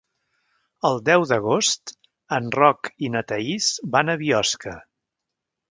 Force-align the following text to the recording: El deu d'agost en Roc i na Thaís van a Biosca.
El 0.89 0.97
deu 1.09 1.25
d'agost 1.31 1.93
en 2.39 2.49
Roc 2.59 2.91
i 3.09 3.13
na 3.17 3.25
Thaís 3.33 3.71
van 3.97 4.15
a 4.15 4.19
Biosca. 4.25 4.77